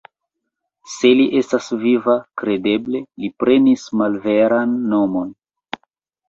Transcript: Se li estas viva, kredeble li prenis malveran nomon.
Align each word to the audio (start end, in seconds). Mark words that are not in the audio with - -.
Se 0.93 1.11
li 1.19 1.27
estas 1.41 1.67
viva, 1.83 2.15
kredeble 2.43 3.03
li 3.25 3.31
prenis 3.45 3.85
malveran 4.03 4.75
nomon. 4.95 5.31